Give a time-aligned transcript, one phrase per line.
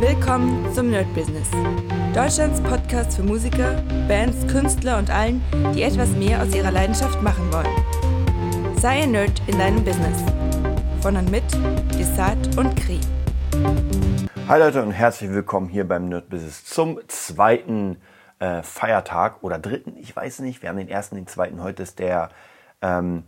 [0.00, 1.48] Willkommen zum Nerd Business.
[2.14, 5.42] Deutschlands Podcast für Musiker, Bands, Künstler und allen,
[5.74, 8.76] die etwas mehr aus ihrer Leidenschaft machen wollen.
[8.78, 10.22] Sei ein Nerd in deinem Business.
[11.00, 11.44] Von und mit
[11.98, 13.00] Desart und Kri.
[14.46, 17.96] Hi Leute und herzlich willkommen hier beim Nerd Business zum zweiten
[18.38, 20.60] äh, Feiertag oder dritten, ich weiß nicht.
[20.60, 21.62] Wir haben den ersten, den zweiten.
[21.62, 22.28] Heute ist der
[22.82, 23.24] ähm,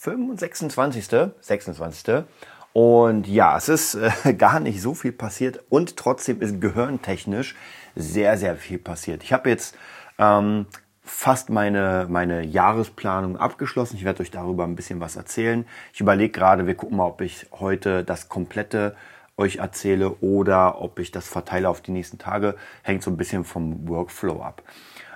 [0.00, 1.06] 26.
[1.40, 2.24] 26.
[2.72, 7.54] Und ja, es ist äh, gar nicht so viel passiert und trotzdem ist gehirntechnisch
[7.94, 9.22] sehr, sehr viel passiert.
[9.22, 9.76] Ich habe jetzt
[10.18, 10.66] ähm,
[11.02, 13.96] fast meine, meine Jahresplanung abgeschlossen.
[13.96, 15.66] Ich werde euch darüber ein bisschen was erzählen.
[15.92, 18.96] Ich überlege gerade, wir gucken mal, ob ich heute das komplette
[19.36, 22.54] euch erzähle oder ob ich das verteile auf die nächsten Tage.
[22.82, 24.62] Hängt so ein bisschen vom Workflow ab.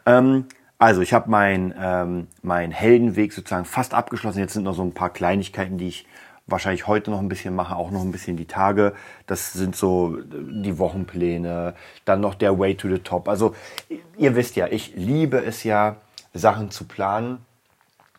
[0.05, 0.47] Ähm,
[0.79, 4.41] also ich habe meinen ähm, mein Heldenweg sozusagen fast abgeschlossen.
[4.41, 6.07] Jetzt sind noch so ein paar Kleinigkeiten, die ich
[6.47, 8.95] wahrscheinlich heute noch ein bisschen mache, auch noch ein bisschen die Tage.
[9.27, 13.29] Das sind so die Wochenpläne, dann noch der Way to the Top.
[13.29, 13.55] Also
[14.17, 15.97] ihr wisst ja, ich liebe es ja,
[16.33, 17.45] Sachen zu planen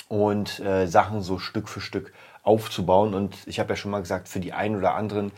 [0.08, 3.14] und äh, Sachen so Stück für Stück aufzubauen.
[3.14, 5.32] Und ich habe ja schon mal gesagt, für die einen oder anderen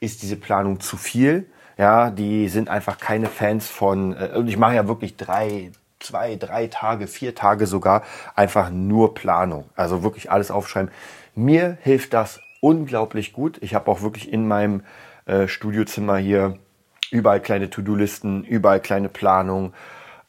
[0.00, 1.46] ist diese Planung zu viel.
[1.76, 6.36] Ja, die sind einfach keine Fans von, äh, und ich mache ja wirklich drei, zwei,
[6.36, 8.02] drei Tage, vier Tage sogar
[8.34, 9.64] einfach nur Planung.
[9.74, 10.90] Also wirklich alles aufschreiben.
[11.34, 13.58] Mir hilft das unglaublich gut.
[13.60, 14.82] Ich habe auch wirklich in meinem
[15.26, 16.58] äh, Studiozimmer hier
[17.10, 19.72] überall kleine To-Do-Listen, überall kleine Planung,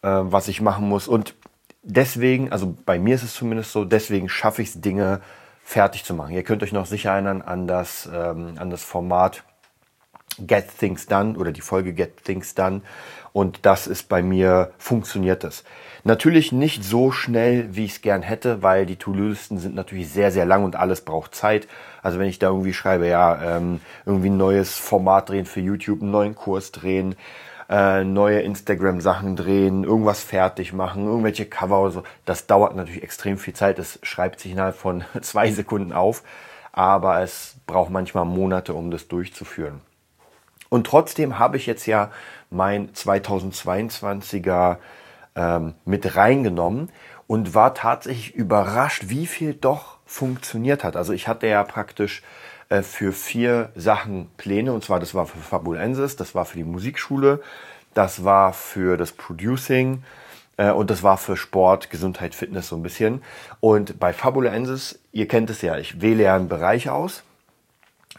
[0.01, 1.07] äh, was ich machen muss.
[1.07, 1.35] Und
[1.83, 5.21] deswegen, also bei mir ist es zumindest so, deswegen schaffe ich es, Dinge
[5.63, 6.33] fertig zu machen.
[6.33, 9.43] Ihr könnt euch noch sicher erinnern an das, ähm, an das Format
[10.37, 12.81] Get Things Done oder die Folge Get Things Done.
[13.35, 15.65] Und das ist bei mir, funktioniert das.
[16.05, 20.31] Natürlich nicht so schnell, wie ich es gern hätte, weil die To-Do-Listen sind natürlich sehr,
[20.31, 21.67] sehr lang und alles braucht Zeit.
[22.01, 26.01] Also wenn ich da irgendwie schreibe, ja, ähm, irgendwie ein neues Format drehen für YouTube,
[26.01, 27.17] einen neuen Kurs drehen,
[27.67, 33.37] äh, neue Instagram-Sachen drehen, irgendwas fertig machen, irgendwelche Cover oder so, das dauert natürlich extrem
[33.37, 33.79] viel Zeit.
[33.79, 36.23] Es schreibt sich innerhalb von zwei Sekunden auf,
[36.71, 39.81] aber es braucht manchmal Monate, um das durchzuführen.
[40.69, 42.11] Und trotzdem habe ich jetzt ja
[42.49, 44.77] mein 2022er
[45.35, 46.89] ähm, mit reingenommen
[47.27, 50.95] und war tatsächlich überrascht, wie viel doch funktioniert hat.
[50.95, 52.21] Also ich hatte ja praktisch
[52.69, 56.63] äh, für vier Sachen Pläne und zwar das war für Fabulensis, das war für die
[56.63, 57.41] Musikschule,
[57.93, 60.03] das war für das Producing
[60.57, 63.23] äh, und das war für Sport, Gesundheit, Fitness so ein bisschen.
[63.59, 67.23] Und bei Fabulensis, ihr kennt es ja, ich wähle ja einen Bereich aus,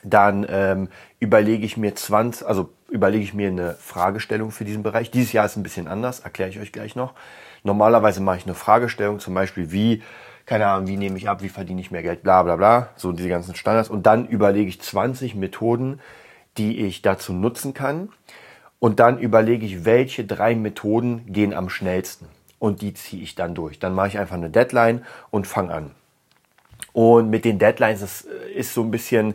[0.02, 0.88] dann ähm,
[1.18, 5.10] überlege ich mir 20, also überlege ich mir eine Fragestellung für diesen Bereich.
[5.10, 7.14] Dieses Jahr ist ein bisschen anders, erkläre ich euch gleich noch.
[7.62, 10.02] Normalerweise mache ich eine Fragestellung, zum Beispiel wie,
[10.44, 13.12] keine Ahnung, wie nehme ich ab, wie verdiene ich mehr Geld, bla bla bla, so
[13.12, 13.88] diese ganzen Standards.
[13.88, 16.00] Und dann überlege ich 20 Methoden,
[16.58, 18.10] die ich dazu nutzen kann.
[18.78, 22.28] Und dann überlege ich, welche drei Methoden gehen am schnellsten.
[22.58, 23.78] Und die ziehe ich dann durch.
[23.78, 25.90] Dann mache ich einfach eine Deadline und fange an.
[26.92, 29.34] Und mit den Deadlines, das ist so ein bisschen,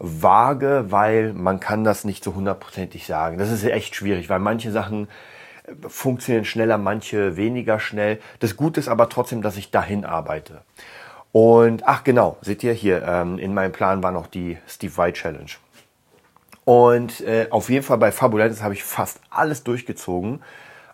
[0.00, 3.38] vage, weil man kann das nicht so hundertprozentig sagen.
[3.38, 5.08] Das ist echt schwierig, weil manche Sachen
[5.64, 8.18] äh, funktionieren schneller, manche weniger schnell.
[8.40, 10.62] Das Gute ist aber trotzdem, dass ich dahin arbeite.
[11.32, 15.20] Und ach genau, seht ihr hier, ähm, in meinem Plan war noch die Steve White
[15.20, 15.50] Challenge.
[16.64, 20.42] Und äh, auf jeden Fall bei Fabulentis habe ich fast alles durchgezogen.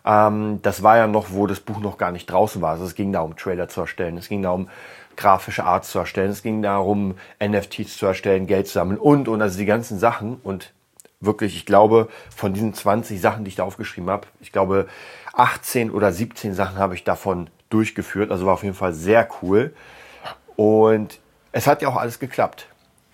[0.07, 2.71] Ähm, das war ja noch, wo das Buch noch gar nicht draußen war.
[2.71, 4.17] Also es ging darum, Trailer zu erstellen.
[4.17, 4.69] Es ging darum,
[5.17, 6.31] grafische Art zu erstellen.
[6.31, 10.39] Es ging darum, NFTs zu erstellen, Geld zu sammeln und, und also die ganzen Sachen.
[10.43, 10.71] Und
[11.19, 14.87] wirklich, ich glaube, von diesen 20 Sachen, die ich da aufgeschrieben habe, ich glaube,
[15.33, 18.31] 18 oder 17 Sachen habe ich davon durchgeführt.
[18.31, 19.73] Also war auf jeden Fall sehr cool.
[20.55, 21.19] Und
[21.51, 22.67] es hat ja auch alles geklappt.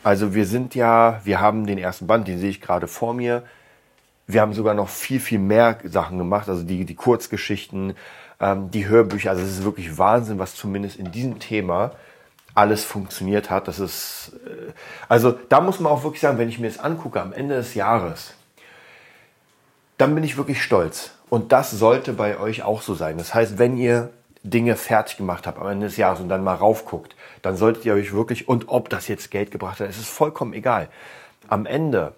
[0.03, 3.43] Also wir sind ja, wir haben den ersten Band, den sehe ich gerade vor mir.
[4.27, 7.95] Wir haben sogar noch viel, viel mehr Sachen gemacht, also die, die Kurzgeschichten,
[8.39, 9.31] ähm, die Hörbücher.
[9.31, 11.91] Also es ist wirklich Wahnsinn, was zumindest in diesem Thema
[12.55, 13.67] alles funktioniert hat.
[13.67, 14.71] Das ist, äh,
[15.09, 17.73] also da muss man auch wirklich sagen, wenn ich mir das angucke am Ende des
[17.73, 18.33] Jahres,
[19.97, 21.11] dann bin ich wirklich stolz.
[21.29, 23.17] Und das sollte bei euch auch so sein.
[23.17, 24.11] Das heißt, wenn ihr
[24.43, 27.93] Dinge fertig gemacht habt am Ende des Jahres und dann mal raufguckt, dann solltet ihr
[27.93, 30.89] euch wirklich, und ob das jetzt Geld gebracht hat, es ist vollkommen egal.
[31.47, 32.13] Am Ende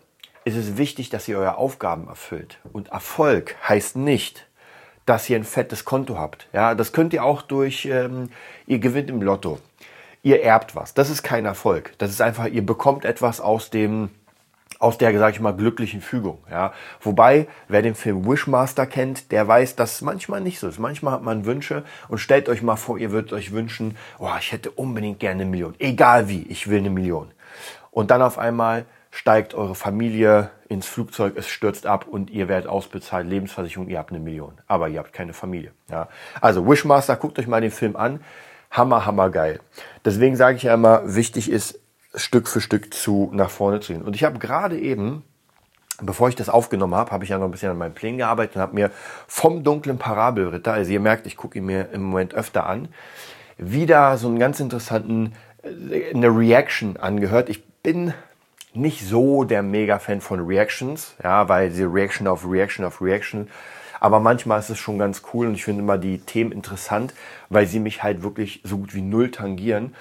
[0.45, 2.59] ist es wichtig, dass ihr eure Aufgaben erfüllt.
[2.71, 4.47] Und Erfolg heißt nicht,
[5.06, 6.47] dass ihr ein fettes Konto habt.
[6.53, 8.30] Ja, das könnt ihr auch durch, ähm,
[8.68, 9.59] ihr gewinnt im Lotto.
[10.21, 10.94] Ihr erbt was.
[10.94, 11.94] Das ist kein Erfolg.
[11.97, 14.09] Das ist einfach, ihr bekommt etwas aus dem,
[14.80, 16.39] aus der, sage ich mal, glücklichen Fügung.
[16.50, 20.80] Ja, wobei, wer den Film Wishmaster kennt, der weiß, dass es manchmal nicht so ist.
[20.80, 24.51] Manchmal hat man Wünsche und stellt euch mal vor, ihr würdet euch wünschen, oh, ich
[24.51, 25.75] hätte unbedingt gerne eine Million.
[25.80, 27.31] Egal wie, ich will eine Million.
[27.92, 32.67] Und dann auf einmal steigt eure Familie ins Flugzeug, es stürzt ab und ihr werdet
[32.67, 34.57] ausbezahlt, Lebensversicherung, ihr habt eine Million.
[34.67, 35.71] Aber ihr habt keine Familie.
[35.89, 36.09] Ja.
[36.41, 38.19] Also Wishmaster, guckt euch mal den Film an.
[38.71, 39.62] Hammer, hammer geil.
[40.03, 41.79] Deswegen sage ich ja immer, wichtig ist,
[42.13, 44.01] Stück für Stück zu nach vorne zu gehen.
[44.01, 45.23] Und ich habe gerade eben,
[46.01, 48.57] bevor ich das aufgenommen habe, habe ich ja noch ein bisschen an meinem Plänen gearbeitet
[48.57, 48.91] und habe mir
[49.27, 52.89] vom dunklen Parabelritter, also ihr merkt, ich gucke ihn mir im Moment öfter an,
[53.57, 55.31] wieder so einen ganz interessanten,
[55.63, 57.47] äh, eine Reaction angehört.
[57.47, 58.13] Ich bin
[58.75, 63.50] nicht so der Mega-Fan von Reactions, ja, weil sie Reaction auf Reaction auf Reaction.
[64.00, 67.13] Aber manchmal ist es schon ganz cool und ich finde immer die Themen interessant,
[67.50, 69.95] weil sie mich halt wirklich so gut wie null tangieren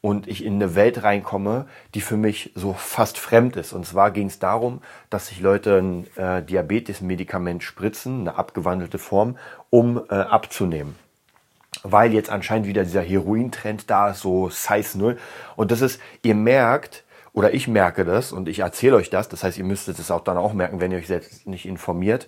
[0.00, 3.72] und ich in eine Welt reinkomme, die für mich so fast fremd ist.
[3.72, 4.80] Und zwar ging es darum,
[5.10, 9.36] dass sich Leute ein äh, Diabetes-Medikament spritzen, eine abgewandelte Form,
[9.70, 10.96] um äh, abzunehmen.
[11.82, 15.18] Weil jetzt anscheinend wieder dieser Heroin-Trend da ist, so Size 0.
[15.56, 17.04] Und das ist, ihr merkt,
[17.36, 20.24] oder ich merke das und ich erzähle euch das, das heißt, ihr müsstet es auch
[20.24, 22.26] dann auch merken, wenn ihr euch selbst nicht informiert,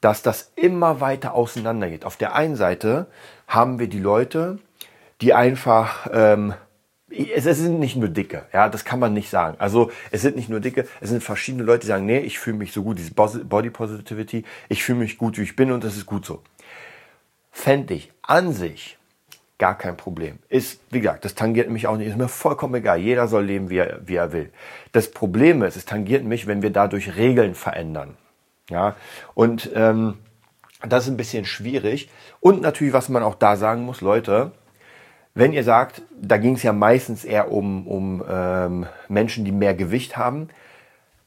[0.00, 2.06] dass das immer weiter auseinander geht.
[2.06, 3.06] Auf der einen Seite
[3.46, 4.58] haben wir die Leute,
[5.20, 6.54] die einfach, ähm,
[7.10, 9.56] es, es sind nicht nur Dicke, ja, das kann man nicht sagen.
[9.58, 12.56] Also es sind nicht nur Dicke, es sind verschiedene Leute, die sagen, nee, ich fühle
[12.56, 15.98] mich so gut, diese Body Positivity, ich fühle mich gut, wie ich bin und das
[15.98, 16.42] ist gut so.
[17.52, 18.96] Fände ich an sich
[19.58, 20.38] gar kein Problem.
[20.48, 22.98] Ist, wie gesagt, das tangiert mich auch nicht, ist mir vollkommen egal.
[22.98, 24.52] Jeder soll leben, wie er, wie er will.
[24.92, 28.16] Das Problem ist, es tangiert mich, wenn wir dadurch Regeln verändern.
[28.68, 28.96] Ja,
[29.34, 30.18] und ähm,
[30.86, 32.10] das ist ein bisschen schwierig.
[32.40, 34.52] Und natürlich, was man auch da sagen muss, Leute,
[35.34, 39.74] wenn ihr sagt, da ging es ja meistens eher um, um ähm, Menschen, die mehr
[39.74, 40.48] Gewicht haben,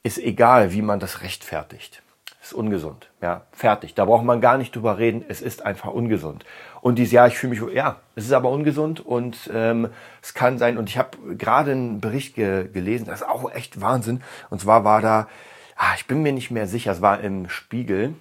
[0.04, 2.02] ist egal, wie man das rechtfertigt
[2.50, 3.10] ist ungesund.
[3.22, 3.94] Ja, fertig.
[3.94, 5.24] Da braucht man gar nicht drüber reden.
[5.28, 6.46] Es ist einfach ungesund.
[6.82, 9.90] Und dieses Jahr, ich fühle mich, ja, es ist aber ungesund und ähm,
[10.22, 10.78] es kann sein.
[10.78, 14.22] Und ich habe gerade einen Bericht ge gelesen, das ist auch echt Wahnsinn.
[14.50, 15.28] Und zwar war da,
[15.76, 18.14] ah, ich bin mir nicht mehr sicher, es war im Spiegel.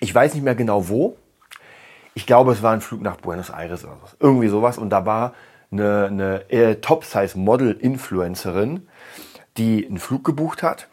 [0.00, 1.16] Ich weiß nicht mehr genau wo.
[2.14, 4.16] Ich glaube, es war ein Flug nach Buenos Aires oder so.
[4.20, 4.76] Irgendwie sowas.
[4.76, 5.32] Und da war
[5.70, 8.86] eine, eine äh, Top-Size-Model-Influencerin,
[9.56, 10.88] die einen Flug gebucht hat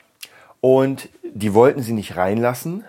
[0.61, 2.83] und die wollten sie nicht reinlassen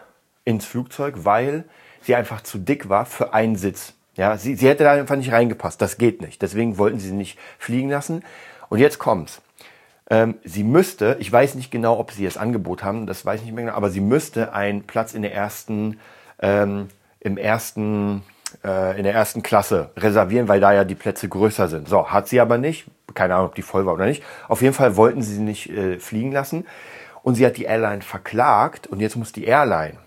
[0.45, 1.65] ins Flugzeug, weil
[2.03, 3.95] sie einfach zu dick war für einen Sitz.
[4.15, 5.81] Ja, sie, sie hätte da einfach nicht reingepasst.
[5.81, 6.43] Das geht nicht.
[6.43, 8.23] Deswegen wollten sie sie nicht fliegen lassen.
[8.69, 9.41] Und jetzt kommt's.
[10.11, 13.47] Ähm, sie müsste, ich weiß nicht genau, ob sie das Angebot haben, das weiß ich
[13.47, 16.01] nicht mehr genau, aber sie müsste einen Platz in der ersten,
[16.41, 16.89] ähm,
[17.21, 18.25] im ersten,
[18.65, 21.89] äh, in der ersten Klasse reservieren, weil da ja die Plätze größer sind.
[21.89, 22.87] So, hat sie aber nicht.
[23.15, 24.25] Keine Ahnung, ob die voll war oder nicht.
[24.49, 26.67] Auf jeden Fall wollten sie sie nicht äh, fliegen lassen.
[27.23, 29.99] Und sie hat die Airline verklagt und jetzt muss die Airline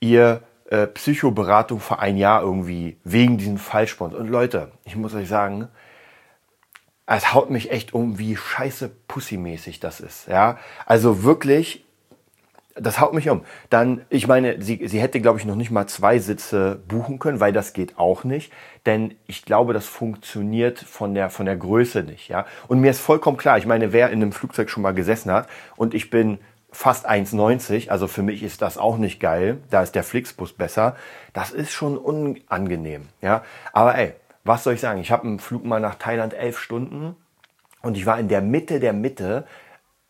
[0.00, 4.20] ihr äh, Psychoberatung für ein Jahr irgendwie wegen diesem Falschsponsor.
[4.20, 5.68] Und Leute, ich muss euch sagen,
[7.06, 10.28] es haut mich echt um, wie scheiße pussymäßig das ist.
[10.28, 11.86] Ja, also wirklich,
[12.74, 13.44] das haut mich um.
[13.70, 17.40] Dann, ich meine, sie, sie hätte, glaube ich, noch nicht mal zwei Sitze buchen können,
[17.40, 18.52] weil das geht auch nicht.
[18.84, 22.28] Denn ich glaube, das funktioniert von der, von der Größe nicht.
[22.28, 22.44] Ja?
[22.68, 25.48] Und mir ist vollkommen klar, ich meine, wer in einem Flugzeug schon mal gesessen hat
[25.76, 26.38] und ich bin
[26.70, 30.96] fast 1,90, also für mich ist das auch nicht geil, da ist der Flixbus besser,
[31.32, 33.08] das ist schon unangenehm.
[33.20, 33.42] Ja?
[33.72, 35.00] Aber ey, was soll ich sagen?
[35.00, 37.16] Ich habe einen Flug mal nach Thailand elf Stunden
[37.82, 39.46] und ich war in der Mitte der Mitte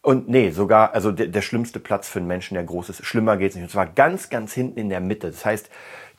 [0.01, 3.05] und nee, sogar, also der, der schlimmste Platz für einen Menschen, der groß ist.
[3.05, 3.65] Schlimmer geht's nicht.
[3.65, 5.31] Und zwar ganz, ganz hinten in der Mitte.
[5.31, 5.71] Das heißt,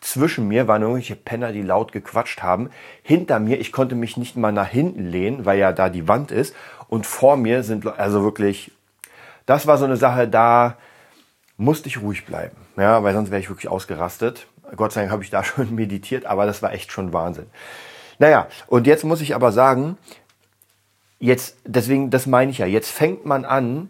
[0.02, 2.70] zwischen mir waren irgendwelche Penner, die laut gequatscht haben.
[3.04, 6.32] Hinter mir, ich konnte mich nicht mal nach hinten lehnen, weil ja da die Wand
[6.32, 6.56] ist.
[6.88, 8.72] Und vor mir sind, also wirklich,
[9.50, 10.78] das war so eine Sache, da
[11.58, 12.56] musste ich ruhig bleiben.
[12.78, 14.48] Ja, weil sonst wäre ich wirklich ausgerastet.
[14.76, 17.48] Gott sei Dank habe ich da schon meditiert, aber das war echt schon Wahnsinn.
[18.20, 19.98] Naja, und jetzt muss ich aber sagen,
[21.20, 23.90] Jetzt, deswegen, das meine ich ja, jetzt fängt man an,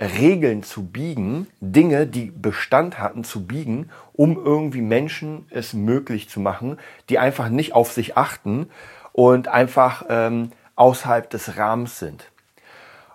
[0.00, 6.40] Regeln zu biegen, Dinge, die Bestand hatten, zu biegen, um irgendwie Menschen es möglich zu
[6.40, 6.78] machen,
[7.10, 8.70] die einfach nicht auf sich achten
[9.12, 12.30] und einfach ähm, außerhalb des Rahmens sind.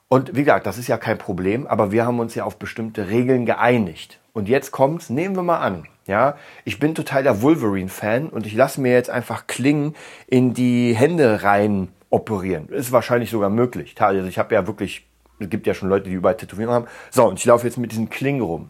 [0.08, 3.10] Und wie gesagt, das ist ja kein Problem, aber wir haben uns ja auf bestimmte
[3.10, 4.20] Regeln geeinigt.
[4.34, 6.36] Und jetzt kommt's, nehmen wir mal an, ja,
[6.66, 9.96] ich bin total der Wolverine-Fan und ich lasse mir jetzt einfach Klingen
[10.28, 12.70] in die Hände rein operieren.
[12.70, 13.96] Ist wahrscheinlich sogar möglich.
[14.00, 15.08] Also ich habe ja wirklich,
[15.40, 16.92] es gibt ja schon Leute, die überall Tätowierungen haben.
[17.10, 18.70] So, und ich laufe jetzt mit diesen Klingen rum.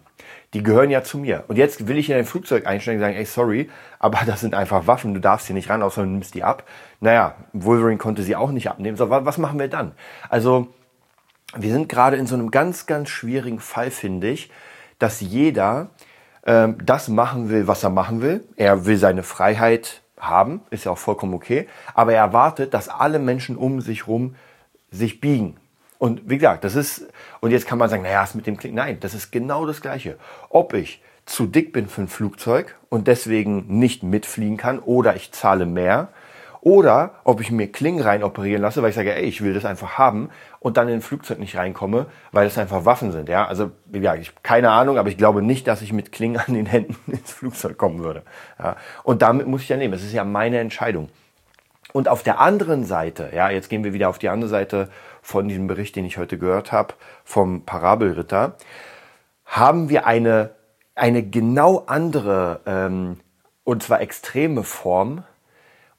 [0.53, 1.43] Die gehören ja zu mir.
[1.49, 4.55] Und jetzt will ich in ein Flugzeug einsteigen und sagen, ey, sorry, aber das sind
[4.55, 6.63] einfach Waffen, du darfst hier nicht ran, außer du nimmst die ab.
[7.01, 8.95] Naja, Wolverine konnte sie auch nicht abnehmen.
[8.95, 9.91] So, was machen wir dann?
[10.29, 10.69] Also,
[11.55, 14.49] wir sind gerade in so einem ganz, ganz schwierigen Fall, finde ich,
[14.99, 15.89] dass jeder
[16.45, 18.43] ähm, das machen will, was er machen will.
[18.55, 23.19] Er will seine Freiheit haben, ist ja auch vollkommen okay, aber er erwartet, dass alle
[23.19, 24.35] Menschen um sich herum
[24.91, 25.57] sich biegen.
[25.97, 27.07] Und wie gesagt, das ist,
[27.39, 28.73] und jetzt kann man sagen, naja, ist mit dem Klick.
[28.73, 30.17] Nein, das ist genau das Gleiche.
[30.49, 35.31] Ob ich zu dick bin für ein Flugzeug und deswegen nicht mitfliegen kann oder ich
[35.31, 36.09] zahle mehr
[36.65, 39.65] oder ob ich mir Klingen rein operieren lasse, weil ich sage, ey, ich will das
[39.65, 43.29] einfach haben und dann in ein Flugzeug nicht reinkomme, weil das einfach Waffen sind.
[43.29, 46.55] Ja, also ja, ich keine Ahnung, aber ich glaube nicht, dass ich mit Klingen an
[46.55, 48.23] den Händen ins Flugzeug kommen würde.
[48.57, 49.93] Ja, und damit muss ich ja nehmen.
[49.93, 51.09] Es ist ja meine Entscheidung.
[51.93, 54.89] Und auf der anderen Seite, ja, jetzt gehen wir wieder auf die andere Seite
[55.21, 58.55] von diesem Bericht, den ich heute gehört habe, vom Parabelritter,
[59.45, 60.49] haben wir eine,
[60.95, 63.19] eine genau andere, ähm,
[63.63, 65.23] und zwar extreme Form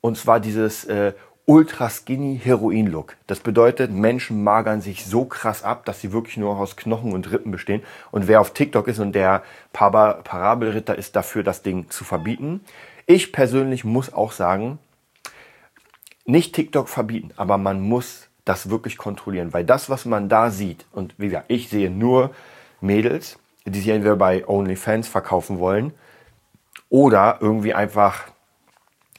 [0.07, 1.13] und zwar dieses äh,
[1.47, 3.17] ultra skinny Heroin Look.
[3.27, 7.31] Das bedeutet, Menschen magern sich so krass ab, dass sie wirklich nur aus Knochen und
[7.33, 7.83] Rippen bestehen.
[8.11, 12.61] Und wer auf TikTok ist und der Parabelritter ist dafür, das Ding zu verbieten.
[13.07, 14.79] Ich persönlich muss auch sagen,
[16.25, 20.87] nicht TikTok verbieten, aber man muss das wirklich kontrollieren, weil das, was man da sieht,
[20.93, 22.31] und wie gesagt, ich sehe nur
[22.81, 25.93] Mädels, die sich entweder bei OnlyFans verkaufen wollen
[26.89, 28.25] oder irgendwie einfach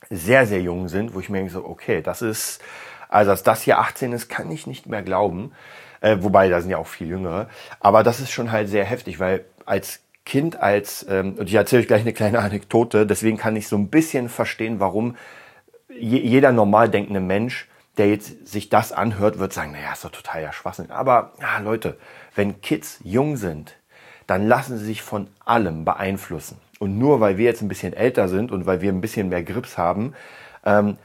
[0.10, 2.62] sehr, sehr jung sind, wo ich mir denke, so, okay, das ist,
[3.10, 5.52] also dass das hier 18 ist, kann ich nicht mehr glauben.
[6.02, 7.50] Äh, wobei, da sind ja auch viel jüngere.
[7.80, 11.82] Aber das ist schon halt sehr heftig, weil als Kind, als, ähm, und ich erzähle
[11.82, 15.16] euch gleich eine kleine Anekdote, deswegen kann ich so ein bisschen verstehen, warum
[15.90, 20.12] je, jeder normal denkende Mensch, der jetzt sich das anhört, wird sagen, naja, ist doch
[20.12, 20.92] total ja Schwachsinn.
[20.92, 21.98] Aber ja, Leute,
[22.36, 23.76] wenn Kids jung sind,
[24.28, 26.60] dann lassen sie sich von allem beeinflussen.
[26.80, 29.44] Und nur weil wir jetzt ein bisschen älter sind und weil wir ein bisschen mehr
[29.44, 30.14] Grips haben,
[30.66, 30.98] ähm,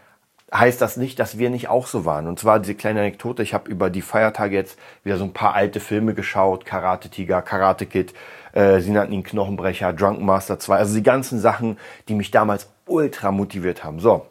[0.55, 2.27] heißt das nicht, dass wir nicht auch so waren.
[2.27, 5.55] Und zwar diese kleine Anekdote, ich habe über die Feiertage jetzt wieder so ein paar
[5.55, 8.13] alte Filme geschaut, Karate Tiger, Karate Kid,
[8.53, 12.69] äh, sie nannten ihn Knochenbrecher, Drunken Master 2, also die ganzen Sachen, die mich damals
[12.87, 13.99] ultra motiviert haben.
[13.99, 14.27] So,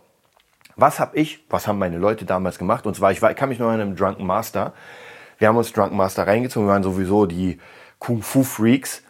[0.76, 2.86] was habe ich, was haben meine Leute damals gemacht?
[2.86, 4.74] Und zwar, ich, war, ich kann mich noch an einem Drunken Master,
[5.40, 7.60] wir haben uns Drunken Master reingezogen, wir waren sowieso die
[7.98, 9.04] Kung Fu Freaks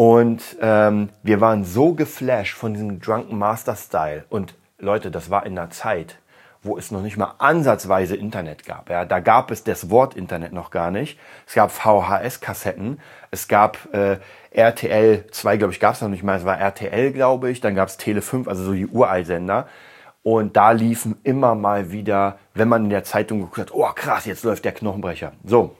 [0.00, 4.24] und ähm, wir waren so geflasht von diesem Drunken Master Style.
[4.30, 6.16] Und Leute, das war in einer Zeit,
[6.62, 8.88] wo es noch nicht mal ansatzweise Internet gab.
[8.88, 11.18] Ja, da gab es das Wort Internet noch gar nicht.
[11.46, 12.98] Es gab VHS-Kassetten,
[13.30, 14.16] es gab äh,
[14.52, 16.38] RTL 2, glaube ich, gab es noch nicht mal.
[16.38, 17.60] Es war RTL, glaube ich.
[17.60, 19.68] Dann gab es Tele 5, also so die Uralsender.
[20.22, 24.24] Und da liefen immer mal wieder, wenn man in der Zeitung geguckt hat, oh krass,
[24.24, 25.32] jetzt läuft der Knochenbrecher.
[25.44, 25.76] So.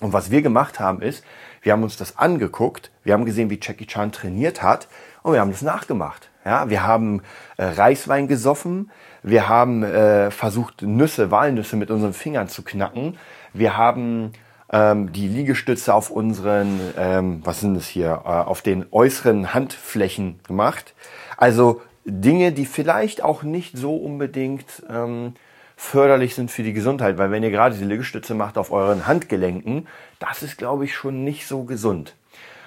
[0.00, 1.24] Und was wir gemacht haben ist,
[1.66, 4.86] wir haben uns das angeguckt, wir haben gesehen, wie Jackie Chan trainiert hat
[5.24, 6.30] und wir haben das nachgemacht.
[6.44, 7.22] Ja, wir haben
[7.56, 8.92] äh, Reiswein gesoffen,
[9.24, 13.18] wir haben äh, versucht, Nüsse, Walnüsse mit unseren Fingern zu knacken.
[13.52, 14.30] Wir haben
[14.70, 20.38] ähm, die Liegestütze auf unseren, ähm, was sind das hier, äh, auf den äußeren Handflächen
[20.46, 20.94] gemacht.
[21.36, 25.34] Also Dinge, die vielleicht auch nicht so unbedingt ähm,
[25.76, 29.86] förderlich sind für die Gesundheit, weil wenn ihr gerade diese Liegestütze macht auf euren Handgelenken,
[30.18, 32.16] das ist, glaube ich, schon nicht so gesund.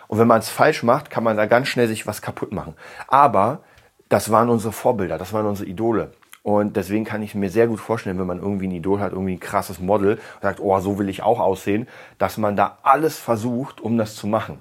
[0.07, 2.75] Und wenn man es falsch macht, kann man da ganz schnell sich was kaputt machen.
[3.07, 3.61] Aber
[4.09, 6.11] das waren unsere Vorbilder, das waren unsere Idole.
[6.41, 9.33] Und deswegen kann ich mir sehr gut vorstellen, wenn man irgendwie ein Idol hat, irgendwie
[9.33, 11.87] ein krasses Model und sagt, oh, so will ich auch aussehen,
[12.17, 14.59] dass man da alles versucht, um das zu machen.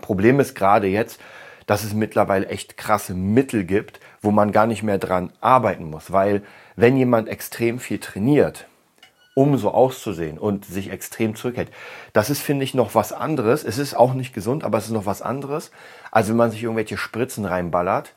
[0.00, 1.20] Problem ist gerade jetzt,
[1.66, 6.12] dass es mittlerweile echt krasse Mittel gibt, wo man gar nicht mehr dran arbeiten muss,
[6.12, 6.42] weil
[6.76, 8.66] wenn jemand extrem viel trainiert,
[9.34, 11.70] um so auszusehen und sich extrem zurückhält.
[12.12, 13.64] Das ist, finde ich, noch was anderes.
[13.64, 15.70] Es ist auch nicht gesund, aber es ist noch was anderes,
[16.10, 18.14] als wenn man sich irgendwelche Spritzen reinballert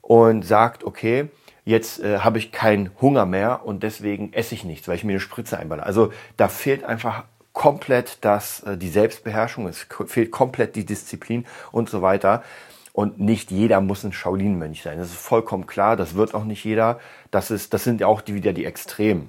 [0.00, 1.28] und sagt, okay,
[1.64, 5.12] jetzt äh, habe ich keinen Hunger mehr und deswegen esse ich nichts, weil ich mir
[5.12, 5.84] eine Spritze einballer.
[5.84, 11.90] Also da fehlt einfach komplett das, äh, die Selbstbeherrschung, es fehlt komplett die Disziplin und
[11.90, 12.42] so weiter.
[12.96, 14.96] Und nicht jeder muss ein Shaolin-Mönch sein.
[14.96, 15.96] Das ist vollkommen klar.
[15.96, 16.98] Das wird auch nicht jeder.
[17.30, 19.28] Das ist, das sind ja auch die, wieder die Extremen.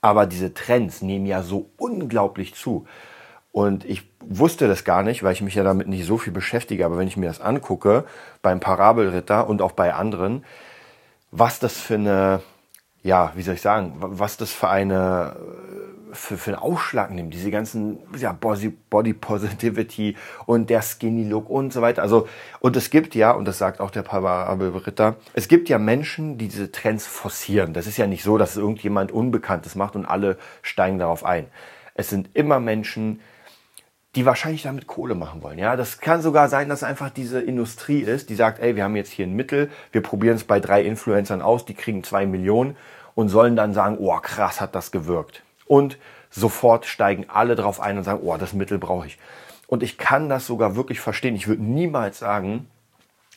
[0.00, 2.86] Aber diese Trends nehmen ja so unglaublich zu.
[3.50, 6.86] Und ich wusste das gar nicht, weil ich mich ja damit nicht so viel beschäftige.
[6.86, 8.04] Aber wenn ich mir das angucke,
[8.40, 10.44] beim Parabelritter und auch bei anderen,
[11.32, 12.40] was das für eine,
[13.02, 15.34] ja, wie soll ich sagen, was das für eine
[16.12, 21.72] für, für einen Ausschlag nimmt, diese ganzen ja, Body, Positivity und der Skinny Look und
[21.72, 22.02] so weiter.
[22.02, 22.28] Also,
[22.60, 24.04] und es gibt ja, und das sagt auch der
[24.86, 27.72] Ritter, es gibt ja Menschen, die diese Trends forcieren.
[27.72, 31.46] Das ist ja nicht so, dass irgendjemand Unbekanntes macht und alle steigen darauf ein.
[31.94, 33.20] Es sind immer Menschen,
[34.16, 35.58] die wahrscheinlich damit Kohle machen wollen.
[35.58, 38.96] Ja, das kann sogar sein, dass einfach diese Industrie ist, die sagt, ey, wir haben
[38.96, 42.76] jetzt hier ein Mittel, wir probieren es bei drei Influencern aus, die kriegen zwei Millionen
[43.14, 45.98] und sollen dann sagen, oh krass, hat das gewirkt und
[46.30, 49.18] sofort steigen alle drauf ein und sagen, oh, das Mittel brauche ich.
[49.68, 51.36] Und ich kann das sogar wirklich verstehen.
[51.36, 52.68] Ich würde niemals sagen,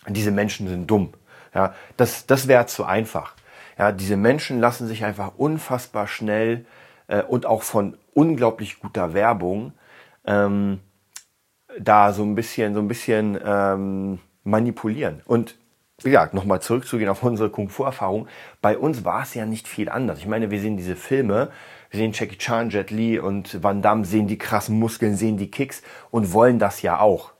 [0.07, 1.13] diese Menschen sind dumm.
[1.53, 3.35] Ja, das, das wäre zu einfach.
[3.77, 6.65] Ja, diese Menschen lassen sich einfach unfassbar schnell
[7.07, 9.73] äh, und auch von unglaublich guter Werbung
[10.25, 10.79] ähm,
[11.79, 15.21] da so ein bisschen, so ein bisschen ähm, manipulieren.
[15.25, 15.55] Und
[16.01, 18.27] wie gesagt, nochmal zurückzugehen auf unsere Kung-Fu-Erfahrung.
[18.59, 20.17] Bei uns war es ja nicht viel anders.
[20.17, 21.51] Ich meine, wir sehen diese Filme,
[21.93, 25.51] wir sehen Jackie Chan, Jet Li und Van Damme, sehen die krassen Muskeln, sehen die
[25.51, 27.33] Kicks und wollen das ja auch.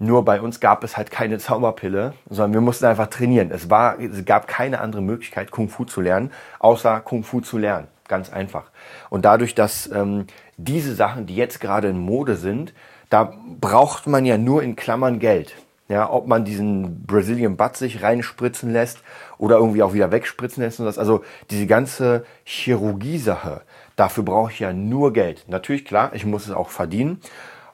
[0.00, 3.52] Nur bei uns gab es halt keine Zauberpille, sondern wir mussten einfach trainieren.
[3.52, 7.56] Es, war, es gab keine andere Möglichkeit, Kung Fu zu lernen, außer Kung Fu zu
[7.56, 7.86] lernen.
[8.08, 8.64] Ganz einfach.
[9.10, 12.74] Und dadurch, dass ähm, diese Sachen, die jetzt gerade in Mode sind,
[13.10, 15.54] da braucht man ja nur in Klammern Geld.
[15.88, 19.02] Ja, ob man diesen Brazilian Butt sich reinspritzen lässt
[19.36, 20.98] oder irgendwie auch wieder wegspritzen lässt und das.
[20.98, 23.60] Also diese ganze Chirurgie-Sache,
[23.96, 25.44] dafür brauche ich ja nur Geld.
[25.48, 27.20] Natürlich, klar, ich muss es auch verdienen.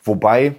[0.02, 0.54] Wobei,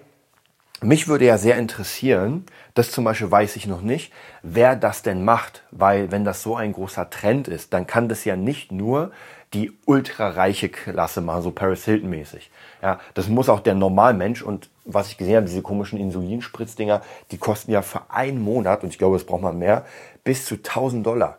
[0.82, 5.24] mich würde ja sehr interessieren, das zum Beispiel weiß ich noch nicht, wer das denn
[5.24, 5.64] macht.
[5.72, 9.12] Weil wenn das so ein großer Trend ist, dann kann das ja nicht nur
[9.54, 12.50] die ultrareiche Klasse machen, so Paris Hilton mäßig.
[12.82, 17.02] Ja, das muss auch der Normalmensch und was ich gesehen habe, diese komischen Insulinspritzddinger,
[17.32, 19.86] die kosten ja für einen Monat, und ich glaube, es braucht man mehr,
[20.24, 21.38] bis zu 1000 Dollar.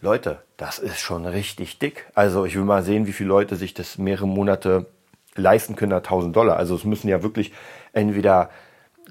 [0.00, 2.06] Leute, das ist schon richtig dick.
[2.14, 4.86] Also ich will mal sehen, wie viele Leute sich das mehrere Monate
[5.34, 6.56] leisten können, 1000 Dollar.
[6.56, 7.52] Also es müssen ja wirklich
[7.92, 8.50] entweder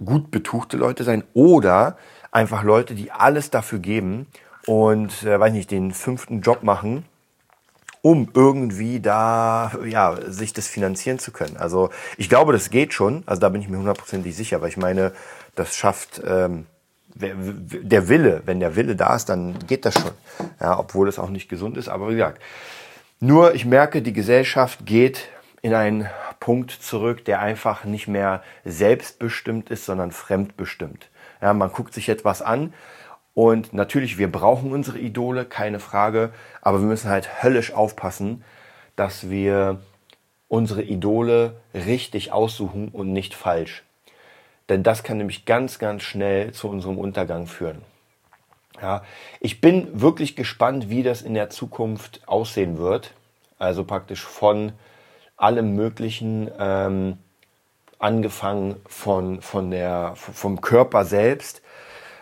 [0.03, 1.97] gut betuchte Leute sein oder
[2.31, 4.27] einfach Leute, die alles dafür geben
[4.65, 7.05] und, äh, weiß nicht, den fünften Job machen
[8.01, 11.57] um irgendwie da ja sich das finanzieren zu können.
[11.57, 13.23] Also ich glaube, das geht schon.
[13.25, 15.11] Also da bin ich mir hundertprozentig sicher, weil ich meine,
[15.55, 16.65] das schafft ähm,
[17.15, 18.43] der Wille.
[18.45, 20.11] Wenn der Wille da ist, dann geht das schon.
[20.59, 21.89] Ja, obwohl es auch nicht gesund ist.
[21.89, 22.41] Aber wie gesagt,
[23.19, 25.27] nur ich merke, die Gesellschaft geht
[25.61, 31.09] in einen Punkt zurück, der einfach nicht mehr selbstbestimmt ist, sondern fremdbestimmt.
[31.41, 32.73] Ja, man guckt sich etwas an
[33.33, 38.43] und natürlich, wir brauchen unsere Idole, keine Frage, aber wir müssen halt höllisch aufpassen,
[38.95, 39.79] dass wir
[40.47, 43.83] unsere Idole richtig aussuchen und nicht falsch.
[44.69, 47.81] Denn das kann nämlich ganz, ganz schnell zu unserem Untergang führen.
[48.81, 49.03] Ja,
[49.41, 53.13] ich bin wirklich gespannt, wie das in der Zukunft aussehen wird.
[53.57, 54.71] Also praktisch von
[55.35, 57.17] allem Möglichen, ähm,
[57.97, 61.61] angefangen von, von der, vom Körper selbst,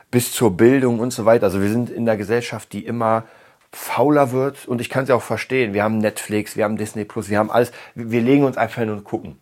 [0.10, 1.45] bis zur Bildung und so weiter.
[1.45, 3.24] Also wir sind in der Gesellschaft, die immer
[3.71, 5.74] fauler wird und ich kann es ja auch verstehen.
[5.74, 7.71] Wir haben Netflix, wir haben Disney Plus, wir haben alles.
[7.93, 9.39] Wir legen uns einfach hin und gucken.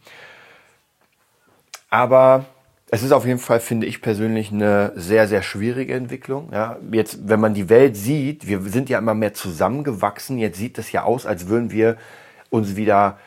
[1.89, 2.45] Aber
[2.95, 6.47] es ist auf jeden Fall, finde ich persönlich, eine sehr, sehr schwierige Entwicklung.
[6.53, 10.37] Ja, jetzt, wenn man die Welt sieht, wir sind ja immer mehr zusammengewachsen.
[10.37, 11.97] Jetzt sieht es ja aus, als würden wir
[12.49, 13.17] uns wieder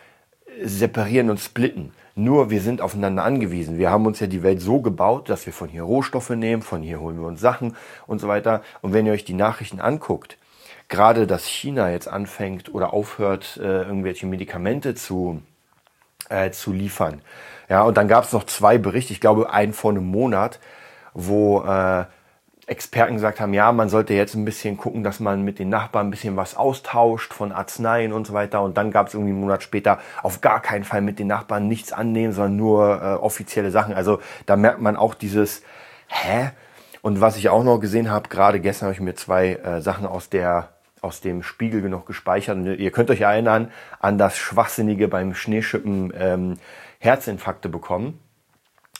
[0.65, 1.93] separieren und splitten.
[2.15, 3.77] Nur wir sind aufeinander angewiesen.
[3.77, 6.81] Wir haben uns ja die Welt so gebaut, dass wir von hier Rohstoffe nehmen, von
[6.81, 7.77] hier holen wir uns Sachen
[8.07, 8.63] und so weiter.
[8.81, 10.39] Und wenn ihr euch die Nachrichten anguckt,
[10.89, 15.43] gerade dass China jetzt anfängt oder aufhört, äh, irgendwelche Medikamente zu,
[16.31, 17.21] äh, zu liefern.
[17.69, 20.59] Ja, und dann gab es noch zwei Berichte, ich glaube einen vor einem Monat,
[21.13, 22.05] wo äh,
[22.69, 26.09] Experten gesagt haben, ja, man sollte jetzt ein bisschen gucken, dass man mit den Nachbarn
[26.09, 28.63] ein bisschen was austauscht von Arzneien und so weiter.
[28.63, 31.67] Und dann gab es irgendwie einen Monat später auf gar keinen Fall mit den Nachbarn
[31.67, 33.95] nichts annehmen, sondern nur äh, offizielle Sachen.
[33.95, 35.63] Also da merkt man auch dieses,
[36.09, 36.51] hä?
[37.01, 40.07] Und was ich auch noch gesehen habe, gerade gestern habe ich mir zwei äh, Sachen
[40.07, 42.57] aus der aus dem Spiegel noch gespeichert.
[42.57, 46.59] Und ihr könnt euch erinnern an das Schwachsinnige beim Schneeschippen ähm,
[46.99, 48.19] Herzinfarkte bekommen.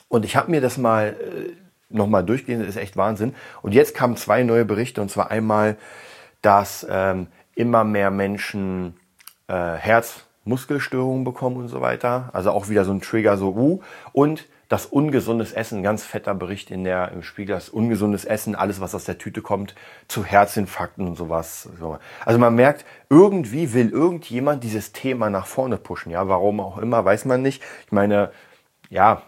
[0.09, 1.53] Und ich habe mir das mal äh,
[1.91, 3.35] nochmal durchgehen, das ist echt Wahnsinn.
[3.63, 5.77] Und jetzt kamen zwei neue Berichte, und zwar einmal,
[6.43, 8.95] dass ähm, immer mehr Menschen
[9.49, 12.31] äh, Herzmuskelstörungen bekommen und so weiter.
[12.33, 13.81] Also auch wieder so ein Trigger, so uh.
[14.13, 18.81] Und das ungesundes Essen, ganz fetter Bericht in der im Spiegel, das ungesundes Essen, alles
[18.81, 19.75] was aus der Tüte kommt,
[20.09, 21.69] zu Herzinfarkten und sowas.
[22.25, 26.13] Also man merkt, irgendwie will irgendjemand dieses Thema nach vorne pushen.
[26.13, 27.63] Ja, warum auch immer, weiß man nicht.
[27.87, 28.31] Ich meine,
[28.91, 29.23] ja,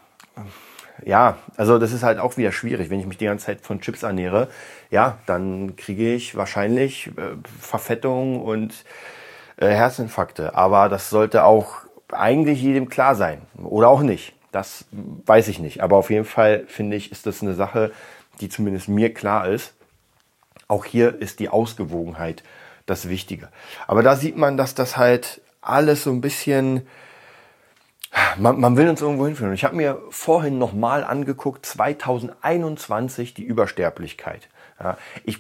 [1.05, 2.91] ja, also das ist halt auch wieder schwierig.
[2.91, 4.49] Wenn ich mich die ganze Zeit von Chips ernähre,
[4.91, 8.85] ja, dann kriege ich wahrscheinlich äh, Verfettung und
[9.57, 10.55] äh, Herzinfarkte.
[10.55, 11.77] Aber das sollte auch
[12.13, 13.41] eigentlich jedem klar sein.
[13.57, 14.35] Oder auch nicht.
[14.53, 15.83] Das weiß ich nicht.
[15.83, 17.93] Aber auf jeden Fall finde ich, ist das eine Sache,
[18.41, 19.75] die zumindest mir klar ist.
[20.69, 22.43] Auch hier ist die Ausgewogenheit
[22.87, 23.49] das Wichtige.
[23.87, 26.87] Aber da sieht man, dass das halt alles so ein bisschen
[28.39, 29.53] man, man will uns irgendwo hinführen.
[29.53, 34.49] Ich habe mir vorhin nochmal angeguckt, 2021 die Übersterblichkeit.
[34.81, 35.39] Ja, ich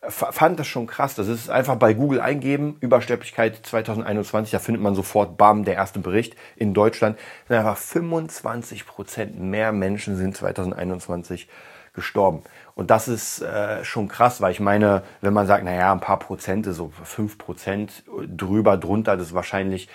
[0.00, 1.14] fand das schon krass.
[1.14, 5.98] Das ist einfach bei Google eingeben, Übersterblichkeit 2021, da findet man sofort, bam, der erste
[5.98, 7.18] Bericht in Deutschland.
[7.48, 11.48] Einfach 25 Prozent mehr Menschen sind 2021
[11.94, 12.42] gestorben.
[12.76, 16.20] Und das ist äh, schon krass, weil ich meine, wenn man sagt, naja, ein paar
[16.20, 19.88] Prozente, so fünf Prozent drüber, drunter, das ist wahrscheinlich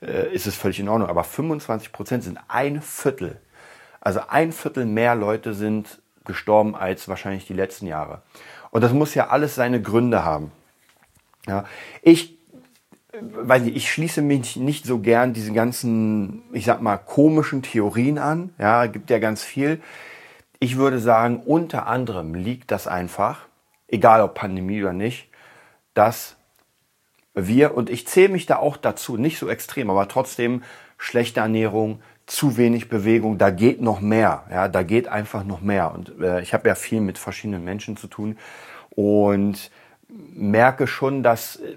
[0.00, 1.08] äh, ist es völlig in Ordnung.
[1.08, 3.40] Aber 25 Prozent sind ein Viertel.
[4.00, 8.22] Also ein Viertel mehr Leute sind gestorben als wahrscheinlich die letzten Jahre.
[8.70, 10.52] Und das muss ja alles seine Gründe haben.
[11.46, 11.64] Ja,
[12.02, 12.38] ich
[13.20, 18.18] weiß nicht, ich schließe mich nicht so gern diesen ganzen, ich sag mal, komischen Theorien
[18.18, 18.54] an.
[18.58, 19.80] Ja, gibt ja ganz viel.
[20.60, 23.46] Ich würde sagen, unter anderem liegt das einfach,
[23.88, 25.28] egal ob Pandemie oder nicht,
[25.94, 26.36] dass
[27.34, 30.62] wir, und ich zähle mich da auch dazu, nicht so extrem, aber trotzdem
[30.98, 34.44] schlechte Ernährung, zu wenig Bewegung, da geht noch mehr.
[34.50, 35.92] Ja, da geht einfach noch mehr.
[35.92, 38.38] Und äh, ich habe ja viel mit verschiedenen Menschen zu tun
[38.90, 39.70] und
[40.08, 41.76] merke schon, dass äh,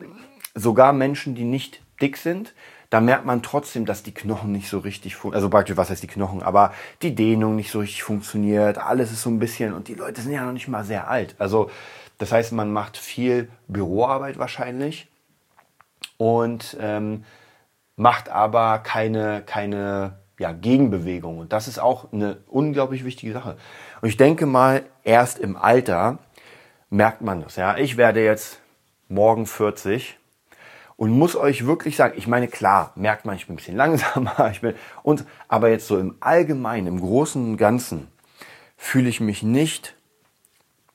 [0.53, 2.53] sogar Menschen, die nicht dick sind,
[2.89, 5.37] da merkt man trotzdem, dass die Knochen nicht so richtig funktionieren.
[5.37, 6.43] Also praktisch, was heißt die Knochen?
[6.43, 8.77] Aber die Dehnung nicht so richtig funktioniert.
[8.77, 11.35] Alles ist so ein bisschen, und die Leute sind ja noch nicht mal sehr alt.
[11.39, 11.71] Also,
[12.17, 15.07] das heißt, man macht viel Büroarbeit wahrscheinlich
[16.17, 17.23] und ähm,
[17.95, 21.37] macht aber keine, keine ja, Gegenbewegung.
[21.37, 23.57] Und das ist auch eine unglaublich wichtige Sache.
[24.01, 26.17] Und ich denke mal, erst im Alter
[26.89, 27.55] merkt man das.
[27.55, 28.59] Ja, ich werde jetzt
[29.07, 30.17] morgen 40
[30.97, 34.49] und muss euch wirklich sagen, ich meine, klar, merkt man, ich bin ein bisschen langsamer,
[34.51, 34.73] ich bin,
[35.03, 38.07] und, aber jetzt so im Allgemeinen, im Großen und Ganzen,
[38.77, 39.95] fühle ich mich nicht,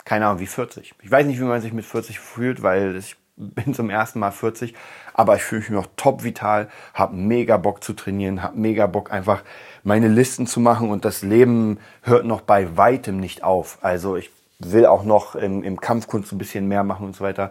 [0.05, 0.95] keine Ahnung, wie 40.
[1.03, 4.31] Ich weiß nicht, wie man sich mit 40 fühlt, weil ich bin zum ersten Mal
[4.31, 4.75] 40,
[5.15, 9.13] aber ich fühle mich noch top vital, habe mega Bock zu trainieren, habe mega Bock
[9.13, 9.43] einfach
[9.85, 13.79] meine Listen zu machen und das Leben hört noch bei weitem nicht auf.
[13.83, 17.51] Also ich will auch noch im, im Kampfkunst ein bisschen mehr machen und so weiter.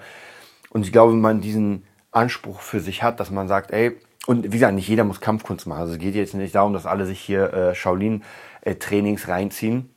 [0.70, 3.96] Und ich glaube, wenn man diesen Anspruch für sich hat, dass man sagt, ey,
[4.26, 5.82] und wie gesagt, nicht jeder muss Kampfkunst machen.
[5.82, 9.95] Also es geht jetzt nicht darum, dass alle sich hier äh, Shaolin-Trainings reinziehen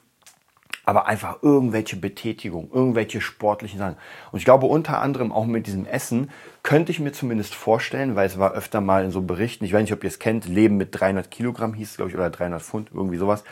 [0.89, 3.97] aber einfach irgendwelche Betätigung, irgendwelche sportlichen Sachen.
[4.33, 6.31] Und ich glaube unter anderem auch mit diesem Essen
[6.63, 9.83] könnte ich mir zumindest vorstellen, weil es war öfter mal in so Berichten, ich weiß
[9.83, 12.63] nicht, ob ihr es kennt, Leben mit 300 Kilogramm hieß es, glaube ich, oder 300
[12.63, 13.45] Pfund, irgendwie sowas.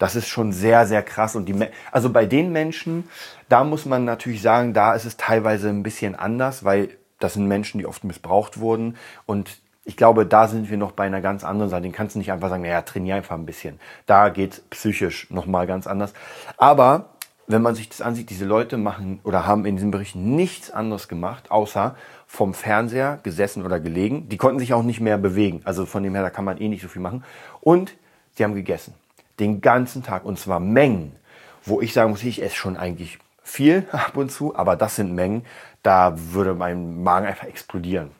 [0.00, 1.36] Das ist schon sehr, sehr krass.
[1.36, 1.54] Und die,
[1.92, 3.04] also bei den Menschen,
[3.48, 6.88] da muss man natürlich sagen, da ist es teilweise ein bisschen anders, weil
[7.20, 11.04] das sind Menschen, die oft missbraucht wurden und ich glaube, da sind wir noch bei
[11.04, 11.82] einer ganz anderen Seite.
[11.82, 13.80] Den kannst du nicht einfach sagen, naja, trainier einfach ein bisschen.
[14.06, 16.12] Da geht psychisch nochmal ganz anders.
[16.56, 17.10] Aber
[17.46, 21.08] wenn man sich das ansieht, diese Leute machen oder haben in diesem Bericht nichts anderes
[21.08, 24.28] gemacht, außer vom Fernseher gesessen oder gelegen.
[24.28, 25.62] Die konnten sich auch nicht mehr bewegen.
[25.64, 27.24] Also von dem her, da kann man eh nicht so viel machen.
[27.60, 27.96] Und
[28.36, 28.94] sie haben gegessen.
[29.40, 30.24] Den ganzen Tag.
[30.24, 31.16] Und zwar Mengen.
[31.64, 35.14] Wo ich sagen muss, ich esse schon eigentlich viel ab und zu, aber das sind
[35.14, 35.44] Mengen,
[35.82, 38.10] da würde mein Magen einfach explodieren.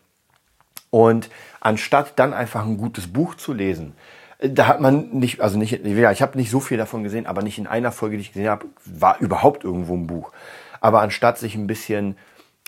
[0.90, 3.94] Und anstatt dann einfach ein gutes Buch zu lesen,
[4.38, 7.26] äh, da hat man nicht, also nicht, ja, ich habe nicht so viel davon gesehen,
[7.26, 10.33] aber nicht in einer Folge, die ich gesehen habe, war überhaupt irgendwo ein Buch.
[10.81, 12.16] Aber anstatt sich ein bisschen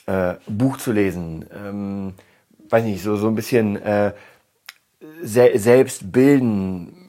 [0.07, 2.15] äh, Buch zu lesen, ähm,
[2.69, 4.13] weiß nicht, so, so ein bisschen äh,
[5.23, 7.09] se selbst bilden,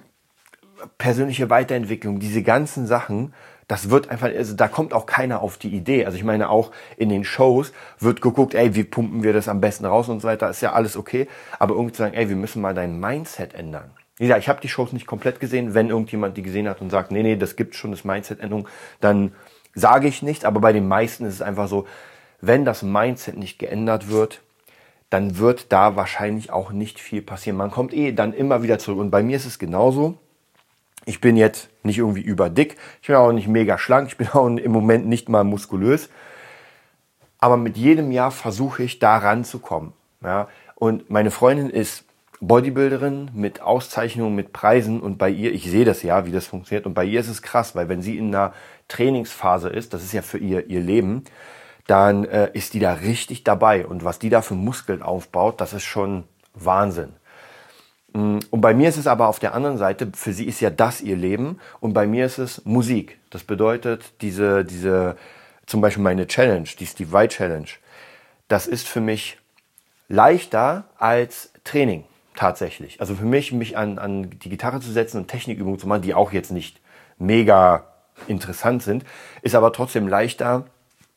[0.97, 3.33] persönliche Weiterentwicklung, diese ganzen Sachen,
[3.73, 6.05] das wird einfach, also da kommt auch keiner auf die Idee.
[6.05, 9.61] Also ich meine, auch in den Shows wird geguckt, ey, wie pumpen wir das am
[9.61, 11.27] besten raus und so weiter, ist ja alles okay.
[11.57, 13.89] Aber irgendwie zu sagen, ey, wir müssen mal dein Mindset ändern.
[14.19, 15.73] Gesagt, ich habe die Shows nicht komplett gesehen.
[15.73, 18.67] Wenn irgendjemand die gesehen hat und sagt, nee, nee, das gibt schon, das Mindset-Änderung,
[19.01, 19.33] dann
[19.73, 20.45] sage ich nicht.
[20.45, 21.87] Aber bei den meisten ist es einfach so,
[22.41, 24.41] wenn das Mindset nicht geändert wird,
[25.09, 27.57] dann wird da wahrscheinlich auch nicht viel passieren.
[27.57, 28.99] Man kommt eh dann immer wieder zurück.
[28.99, 30.19] Und bei mir ist es genauso.
[31.05, 34.47] Ich bin jetzt nicht irgendwie überdick, ich bin auch nicht mega schlank, ich bin auch
[34.47, 36.09] im Moment nicht mal muskulös.
[37.39, 39.91] Aber mit jedem Jahr versuche ich da ranzukommen.
[40.23, 40.47] Ja?
[40.75, 42.05] Und meine Freundin ist
[42.39, 46.85] Bodybuilderin mit Auszeichnungen, mit Preisen und bei ihr, ich sehe das ja, wie das funktioniert
[46.85, 48.53] und bei ihr ist es krass, weil wenn sie in einer
[48.89, 51.23] Trainingsphase ist, das ist ja für ihr ihr Leben,
[51.87, 55.73] dann äh, ist die da richtig dabei und was die da für Muskeln aufbaut, das
[55.73, 57.13] ist schon Wahnsinn.
[58.13, 60.69] Mm, und bei mir ist es aber auf der anderen Seite, für sie ist ja
[60.69, 63.19] das ihr Leben und bei mir ist es Musik.
[63.29, 65.17] Das bedeutet, diese, diese,
[65.65, 67.67] zum Beispiel meine Challenge, die Steve White Challenge,
[68.47, 69.37] das ist für mich
[70.07, 72.03] leichter als Training
[72.35, 72.99] tatsächlich.
[73.01, 76.13] Also für mich, mich an, an die Gitarre zu setzen und Technikübungen zu machen, die
[76.13, 76.79] auch jetzt nicht
[77.17, 77.85] mega
[78.27, 79.03] interessant sind,
[79.41, 80.65] ist aber trotzdem leichter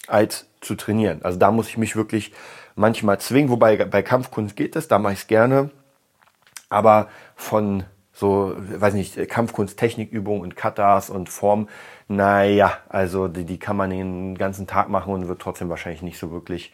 [0.06, 1.20] als zu trainieren.
[1.22, 2.32] Also da muss ich mich wirklich
[2.74, 5.70] manchmal zwingen, wobei bei Kampfkunst geht das, da mache ich es gerne
[6.68, 11.68] aber von so, weiß nicht, Kampfkunst, Technikübungen und Katas und Form,
[12.08, 16.18] naja, also die, die kann man den ganzen Tag machen und wird trotzdem wahrscheinlich nicht
[16.18, 16.72] so wirklich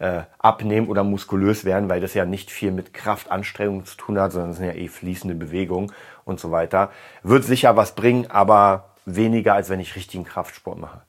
[0.00, 4.32] äh, abnehmen oder muskulös werden, weil das ja nicht viel mit Kraftanstrengung zu tun hat,
[4.32, 5.92] sondern es sind ja eh fließende Bewegungen
[6.24, 6.90] und so weiter.
[7.22, 11.02] Wird sicher was bringen, aber weniger, als wenn ich richtigen Kraftsport mache.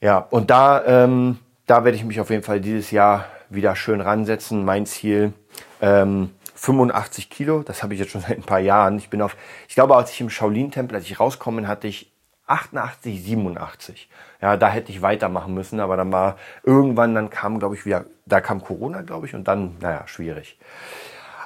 [0.00, 4.00] Ja, und da, ähm, da werde ich mich auf jeden Fall dieses Jahr wieder schön
[4.00, 4.64] ransetzen.
[4.64, 5.32] Mein Ziel,
[5.80, 6.30] ähm,
[6.66, 8.98] 85 Kilo, das habe ich jetzt schon seit ein paar Jahren.
[8.98, 9.36] Ich bin auf,
[9.68, 12.10] ich glaube, als ich im Shaolin-Tempel, als ich rauskomme, hatte ich
[12.48, 14.08] 88, 87.
[14.42, 18.04] Ja, da hätte ich weitermachen müssen, aber dann war irgendwann, dann kam, glaube ich, wieder,
[18.26, 20.58] da kam Corona, glaube ich, und dann, naja, schwierig.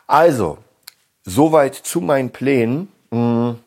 [0.06, 0.56] Also,
[1.24, 2.88] soweit zu meinen Plänen.
[3.10, 3.58] Hm,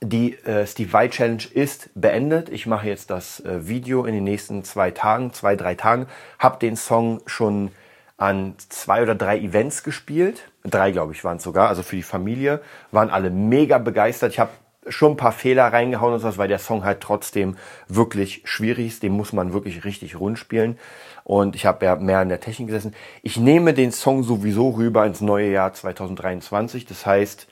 [0.00, 2.48] die äh, Steve Vai Challenge ist beendet.
[2.48, 6.06] Ich mache jetzt das äh, Video in den nächsten zwei Tagen, zwei, drei Tagen.
[6.40, 7.70] Hab den Song schon
[8.16, 10.51] an zwei oder drei Events gespielt.
[10.64, 11.68] Drei, glaube ich, waren es sogar.
[11.68, 12.60] Also für die Familie.
[12.90, 14.32] Waren alle mega begeistert.
[14.32, 14.50] Ich habe
[14.88, 17.56] schon ein paar Fehler reingehauen und sowas, weil der Song halt trotzdem
[17.88, 19.02] wirklich schwierig ist.
[19.02, 20.78] Den muss man wirklich richtig rund spielen.
[21.24, 22.94] Und ich habe ja mehr in der Technik gesessen.
[23.22, 26.86] Ich nehme den Song sowieso rüber ins neue Jahr 2023.
[26.86, 27.46] Das heißt,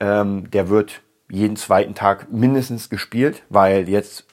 [0.00, 4.26] ähm, der wird jeden zweiten Tag mindestens gespielt, weil jetzt,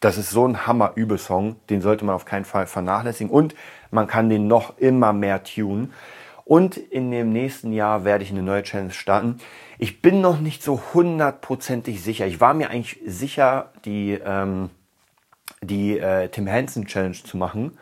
[0.00, 3.54] das ist so ein Hammer-Übesong, den sollte man auf keinen Fall vernachlässigen und
[3.90, 5.92] man kann den noch immer mehr tunen.
[6.44, 9.38] Und in dem nächsten Jahr werde ich eine neue Challenge starten.
[9.78, 12.26] Ich bin noch nicht so hundertprozentig sicher.
[12.26, 14.70] Ich war mir eigentlich sicher, die, ähm,
[15.62, 17.78] die äh, Tim Henson Challenge zu machen.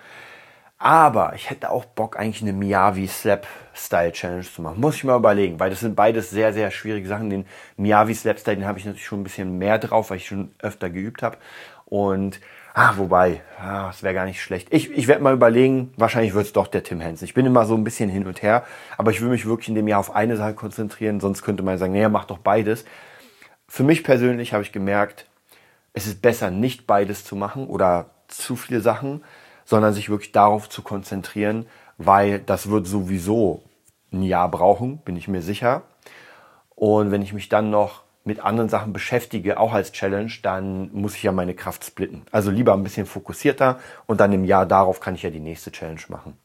[0.79, 4.81] Aber ich hätte auch Bock, eigentlich eine Miyavi Slap Style Challenge zu machen.
[4.81, 7.31] Muss ich mal überlegen, weil das sind beides sehr, sehr schwierige Sachen.
[7.31, 7.47] Den
[7.77, 10.55] Miyavi Slap Style, den habe ich natürlich schon ein bisschen mehr drauf, weil ich schon
[10.59, 11.37] öfter geübt habe.
[11.85, 12.41] Und,
[12.75, 14.69] ah, wobei, ah, das wäre gar nicht schlecht.
[14.71, 17.27] Ich, ich werde mal überlegen, wahrscheinlich wird es doch der Tim Henson.
[17.27, 18.65] Ich bin immer so ein bisschen hin und her,
[18.97, 21.79] aber ich will mich wirklich in dem Jahr auf eine Sache konzentrieren, sonst könnte man
[21.79, 22.85] sagen, naja, mach doch beides.
[23.69, 25.27] Für mich persönlich habe ich gemerkt,
[25.93, 29.23] es ist besser, nicht beides zu machen oder zu viele Sachen,
[29.65, 31.67] sondern sich wirklich darauf zu konzentrieren,
[31.99, 33.63] weil das wird sowieso
[34.13, 35.83] ein Jahr brauchen, bin ich mir sicher.
[36.75, 41.17] Und wenn ich mich dann noch mit anderen Sachen beschäftige, auch als Challenge, dann muss
[41.17, 42.23] ich ja meine Kraft splitten.
[42.31, 45.73] Also lieber ein bisschen fokussierter und dann im Jahr darauf kann ich ja die nächste
[45.73, 46.37] Challenge machen.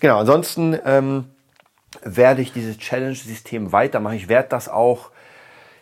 [0.00, 1.26] Genau, ansonsten ähm,
[2.02, 4.16] werde ich dieses Challenge-System weitermachen.
[4.16, 5.10] Ich werde das auch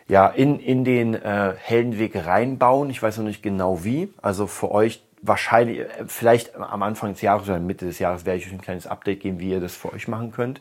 [0.08, 2.90] ja, in, in den äh, Heldenweg reinbauen.
[2.90, 4.12] Ich weiß noch nicht genau wie.
[4.20, 8.38] Also für euch wahrscheinlich, äh, vielleicht am Anfang des Jahres oder Mitte des Jahres werde
[8.38, 10.60] ich euch ein kleines Update geben, wie ihr das für euch machen könnt.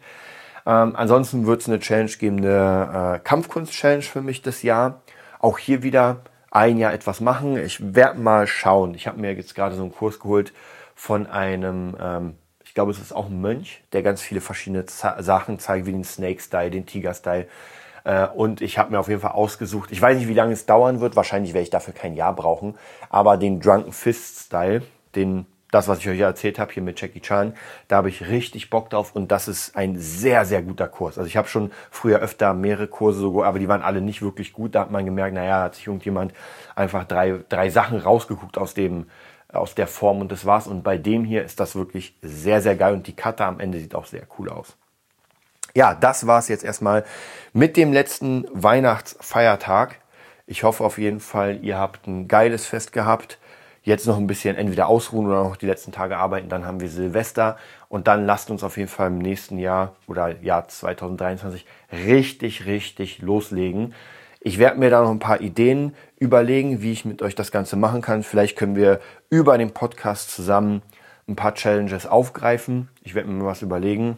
[0.67, 5.01] Ähm, ansonsten wird es eine Challenge geben, eine äh, Kampfkunst-Challenge für mich das Jahr.
[5.39, 6.17] Auch hier wieder
[6.51, 7.58] ein Jahr etwas machen.
[7.58, 8.93] Ich werde mal schauen.
[8.93, 10.51] Ich habe mir jetzt gerade so einen Kurs geholt
[10.93, 15.23] von einem, ähm, ich glaube, es ist auch ein Mönch, der ganz viele verschiedene Z
[15.23, 17.47] Sachen zeigt, wie den Snake-Style, den Tiger-Style.
[18.03, 20.65] Äh, und ich habe mir auf jeden Fall ausgesucht, ich weiß nicht, wie lange es
[20.65, 22.75] dauern wird, wahrscheinlich werde ich dafür kein Jahr brauchen,
[23.10, 24.84] aber den Drunken Fist Style,
[25.15, 27.53] den das, was ich euch erzählt habe hier mit Jackie Chan,
[27.88, 31.17] da habe ich richtig Bock drauf und das ist ein sehr, sehr guter Kurs.
[31.17, 34.53] Also ich habe schon früher öfter mehrere Kurse, so, aber die waren alle nicht wirklich
[34.53, 34.75] gut.
[34.75, 36.34] Da hat man gemerkt, naja, hat sich irgendjemand
[36.75, 39.08] einfach drei, drei Sachen rausgeguckt aus dem,
[39.51, 40.67] aus der Form und das war's.
[40.67, 43.80] Und bei dem hier ist das wirklich sehr, sehr geil und die Cutter am Ende
[43.80, 44.77] sieht auch sehr cool aus
[45.77, 47.06] ja, das war es jetzt erstmal
[47.53, 49.99] mit dem letzten Weihnachtsfeiertag.
[50.47, 53.38] Ich hoffe auf jeden Fall, ihr habt ein geiles Fest gehabt.
[53.88, 56.50] Jetzt noch ein bisschen entweder ausruhen oder noch die letzten Tage arbeiten.
[56.50, 57.56] Dann haben wir Silvester
[57.88, 61.65] und dann lasst uns auf jeden Fall im nächsten Jahr oder Jahr 2023
[62.06, 63.93] richtig, richtig loslegen.
[64.41, 67.78] Ich werde mir da noch ein paar Ideen überlegen, wie ich mit euch das Ganze
[67.78, 68.23] machen kann.
[68.23, 70.82] Vielleicht können wir über den Podcast zusammen
[71.30, 72.89] ein paar Challenges aufgreifen.
[73.04, 74.17] Ich werde mir was überlegen.